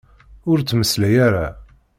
Ur 0.49 0.57
ttmeslay 0.59 1.15
ara! 1.27 1.47